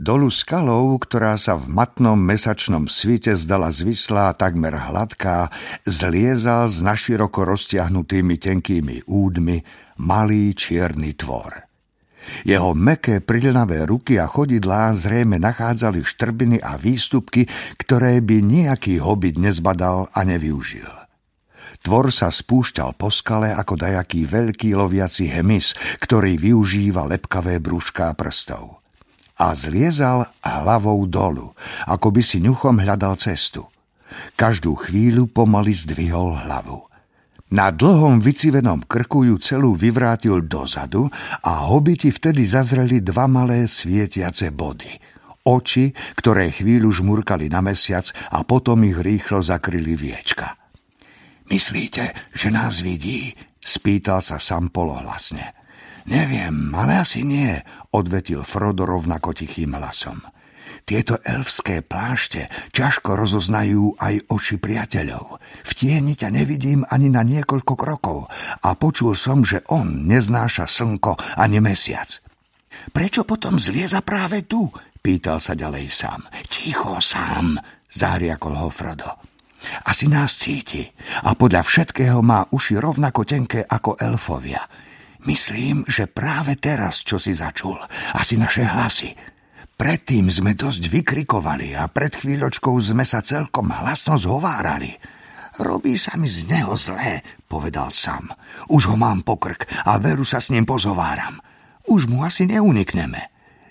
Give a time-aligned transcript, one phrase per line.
[0.00, 5.52] Dolu skalou, ktorá sa v matnom mesačnom svite zdala zvislá, takmer hladká,
[5.84, 9.60] zliezal s naširoko roztiahnutými tenkými údmi
[10.00, 11.68] malý čierny tvor.
[12.48, 17.44] Jeho meké prilnavé ruky a chodidlá zrejme nachádzali štrbiny a výstupky,
[17.76, 20.88] ktoré by nejaký hobit nezbadal a nevyužil.
[21.84, 28.79] Tvor sa spúšťal po skale ako dajaký veľký loviaci hemis, ktorý využíva lepkavé brúšká prstov
[29.40, 31.56] a zliezal hlavou dolu,
[31.88, 33.64] ako by si ňuchom hľadal cestu.
[34.36, 36.84] Každú chvíľu pomaly zdvihol hlavu.
[37.50, 41.10] Na dlhom vycivenom krku ju celú vyvrátil dozadu
[41.42, 44.94] a hobiti vtedy zazreli dva malé svietiace body.
[45.40, 50.54] Oči, ktoré chvíľu žmurkali na mesiac a potom ich rýchlo zakryli viečka.
[51.50, 53.34] Myslíte, že nás vidí?
[53.58, 55.59] Spýtal sa sam polohlasne.
[56.10, 57.54] Neviem, ale asi nie,
[57.94, 60.18] odvetil Frodo rovnako tichým hlasom.
[60.82, 65.38] Tieto elfské plášte ťažko rozoznajú aj oči priateľov.
[65.62, 68.26] V tieni ťa nevidím ani na niekoľko krokov
[68.66, 72.18] a počul som, že on neznáša slnko ani mesiac.
[72.90, 74.66] Prečo potom zlieza práve tu?
[74.98, 76.26] Pýtal sa ďalej sám.
[76.50, 77.54] Ticho sám,
[77.86, 79.10] zahriakol ho Frodo.
[79.86, 80.82] Asi nás cíti
[81.22, 84.89] a podľa všetkého má uši rovnako tenké ako elfovia.
[85.28, 87.76] Myslím, že práve teraz, čo si začul,
[88.16, 89.12] asi naše hlasy.
[89.76, 94.92] Predtým sme dosť vykrikovali a pred chvíľočkou sme sa celkom hlasno zhovárali.
[95.60, 98.32] Robí sa mi z neho zlé, povedal sám.
[98.72, 101.36] Už ho mám pokrk a veru sa s ním pozováram.
[101.88, 103.28] Už mu asi neunikneme.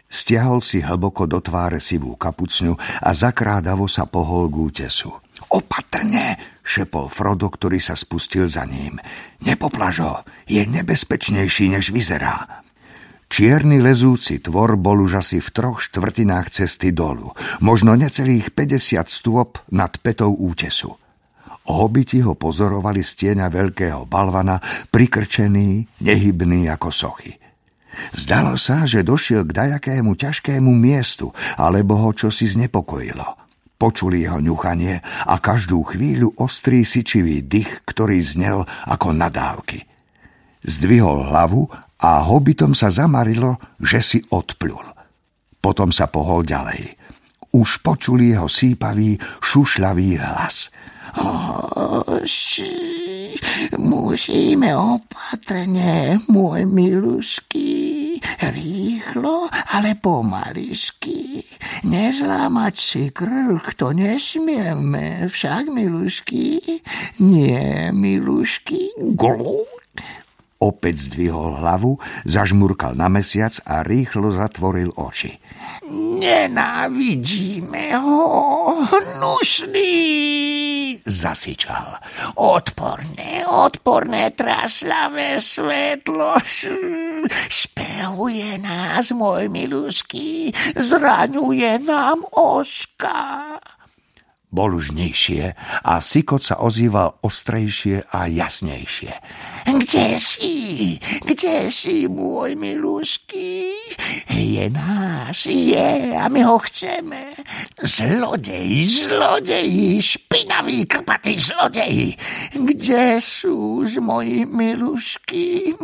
[0.10, 2.74] Stiahol si hlboko do tváre sivú kapucňu
[3.06, 5.14] a zakrádavo sa pohol k útesu.
[5.54, 9.02] Opatrne, šepol Frodo, ktorý sa spustil za ním.
[9.42, 12.62] Nepoplažo, je nebezpečnejší, než vyzerá.
[13.30, 19.62] Čierny lezúci tvor bol už asi v troch štvrtinách cesty dolu, možno necelých 50 stôp
[19.70, 20.98] nad petou útesu.
[21.70, 24.58] Hobiti ho pozorovali z tieňa veľkého balvana,
[24.90, 27.38] prikrčený, nehybný ako sochy.
[28.18, 31.30] Zdalo sa, že došiel k dajakému ťažkému miestu,
[31.62, 33.49] alebo ho čosi znepokojilo.
[33.80, 39.88] Počuli jeho ňuchanie a každú chvíľu ostrý sičivý dých, ktorý znel ako nadávky.
[40.68, 41.72] Zdvihol hlavu
[42.04, 44.84] a hobitom sa zamarilo, že si odplul.
[45.64, 47.00] Potom sa pohol ďalej.
[47.56, 50.70] Už počuli jeho sípavý, šušľavý hlas.
[53.80, 57.69] Musíme opatrne, môj milušký.
[58.40, 61.44] Rýchlo, ale pomališky.
[61.84, 65.28] Nezlámať si krk, to nesmieme.
[65.28, 66.60] Však, milušky?
[67.20, 68.96] Nie, milušky.
[68.96, 69.68] Glú.
[70.60, 75.40] Opäť zdvihol hlavu, zažmurkal na mesiac a rýchlo zatvoril oči.
[76.20, 78.20] Nenávidíme ho,
[78.84, 79.96] hnusný,
[81.08, 82.04] zasičal.
[82.36, 86.36] Odporné, odporné, traslavé svetlo.
[88.00, 93.49] Spehuje nás, môj milušky, zraňuje nám oška.
[94.50, 95.54] Bol už nižšie
[95.86, 99.14] a Sikot sa ozýval ostrejšie a jasnejšie.
[99.70, 100.98] Kde si?
[101.22, 103.70] Kde si, môj milušky?
[104.34, 107.38] Je náš, je a my ho chceme.
[107.78, 112.18] Zlodej, zlodej, špinavý, krpatý zlodej.
[112.50, 115.78] Kde sú z moji milušky?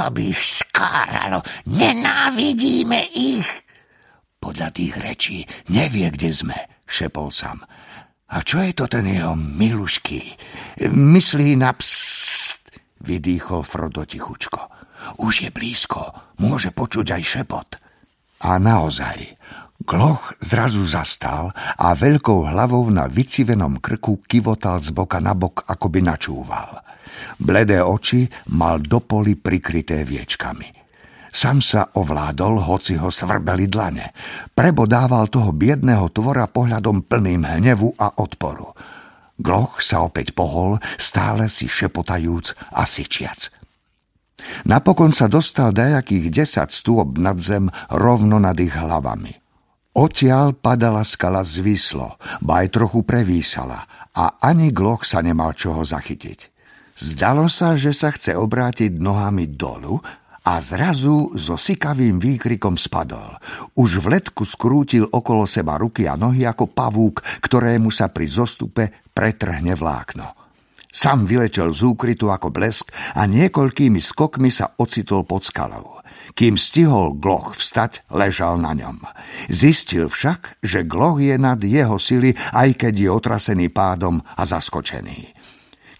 [0.00, 3.50] Aby ich skáralo, nenávidíme ich.
[4.40, 5.38] Podľa tých rečí
[5.68, 6.56] nevie, kde sme,
[6.92, 7.64] šepol sam.
[8.32, 10.36] A čo je to ten jeho milušky?
[10.92, 12.60] Myslí na pst,
[13.00, 14.68] vydýchol Frodo tichučko.
[15.24, 17.68] Už je blízko, môže počuť aj šepot.
[18.42, 19.36] A naozaj,
[19.82, 25.86] Gloch zrazu zastal a veľkou hlavou na vycivenom krku kivotal z boka na bok, ako
[25.90, 26.70] by načúval.
[27.42, 30.81] Bledé oči mal do poli prikryté viečkami.
[31.32, 34.12] Sam sa ovládol, hoci ho svrbeli dlane.
[34.52, 38.68] Prebodával toho biedného tvora pohľadom plným hnevu a odporu.
[39.40, 43.48] Gloch sa opäť pohol, stále si šepotajúc a syčiac.
[44.68, 49.32] Napokon sa dostal dajakých desať stôp nad zem rovno nad ich hlavami.
[49.96, 56.52] Odtiaľ padala skala zvislo, ba aj trochu prevísala a ani Gloch sa nemal čoho zachytiť.
[57.02, 59.98] Zdalo sa, že sa chce obrátiť nohami dolu
[60.42, 63.38] a zrazu so sikavým výkrikom spadol.
[63.78, 68.90] Už v letku skrútil okolo seba ruky a nohy ako pavúk, ktorému sa pri zostupe
[69.14, 70.42] pretrhne vlákno.
[70.92, 76.04] Sam vyletel z úkrytu ako blesk a niekoľkými skokmi sa ocitol pod skalou.
[76.36, 79.00] Kým stihol Gloch vstať, ležal na ňom.
[79.48, 85.41] Zistil však, že Gloch je nad jeho sily, aj keď je otrasený pádom a zaskočený.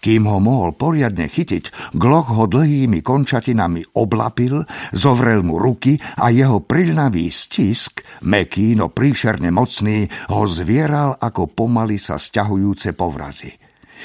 [0.03, 6.59] Kým ho mohol poriadne chytiť, Gloch ho dlhými končatinami oblapil, zovrel mu ruky a jeho
[6.59, 13.55] prilnavý stisk, meký, no príšerne mocný, ho zvieral ako pomaly sa stiahujúce povrazy.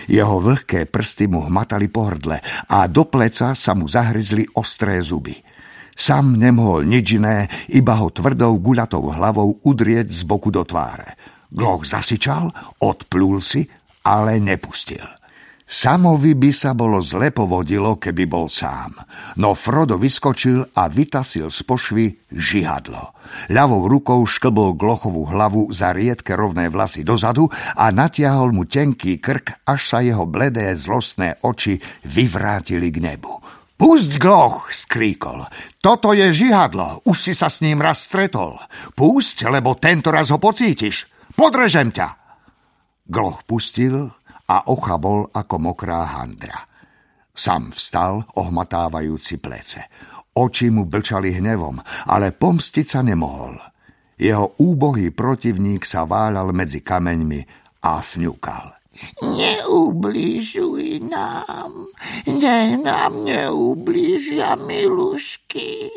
[0.06, 2.39] Jeho vlhké prsty mu hmatali po hrdle
[2.71, 5.35] a do pleca sa mu zahryzli ostré zuby.
[5.99, 11.19] Sam nemohol nič iné, iba ho tvrdou guľatou hlavou udrieť z boku do tváre.
[11.50, 12.55] Gloch zasičal,
[12.87, 13.67] odplul si,
[14.06, 15.18] ale nepustil.
[15.69, 18.97] Samovi by sa bolo zle povodilo, keby bol sám.
[19.37, 23.12] No Frodo vyskočil a vytasil z pošvy žihadlo.
[23.53, 29.69] Ľavou rukou šklbol Glochovú hlavu za riedke rovné vlasy dozadu a natiahol mu tenký krk,
[29.69, 31.76] až sa jeho bledé zlostné oči
[32.09, 33.37] vyvrátili k nebu.
[33.76, 35.44] Pusť, Gloch, skríkol.
[35.85, 38.56] Toto je žihadlo, už si sa s ním raz stretol.
[38.97, 41.12] Pusť, lebo tento raz ho pocítiš.
[41.37, 42.09] Podrežem ťa.
[43.05, 44.18] Gloch pustil
[44.49, 46.56] a ocha bol ako mokrá handra.
[47.39, 49.87] Sam vstal, ohmatávajúci plece.
[50.35, 51.79] Oči mu blčali hnevom,
[52.11, 53.55] ale pomstiť sa nemohol.
[54.19, 57.41] Jeho úbohý protivník sa váľal medzi kameňmi
[57.87, 58.75] a fňukal.
[59.23, 61.87] Neublížuj nám,
[62.27, 65.95] nech nám neublížia milušky.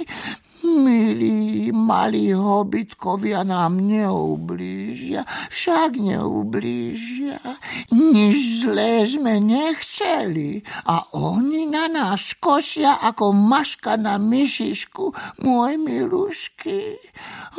[0.72, 7.44] Milí malí hobitkovia nám neublížia, však neublížia.
[7.92, 15.12] Nič zlé sme nechceli a oni na nás kosia ako maška na myšišku,
[15.44, 16.96] môj milušky.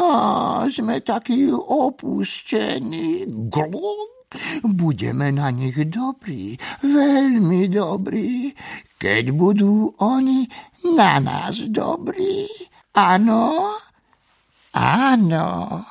[0.01, 3.29] A sme takí opustení.
[3.29, 4.13] Glok.
[4.65, 8.57] Budeme na nich dobrí, veľmi dobrí,
[8.97, 10.49] keď budú oni
[10.97, 12.72] na nás dobrí.
[12.95, 13.79] Ah, no.
[14.75, 15.85] Ah, no.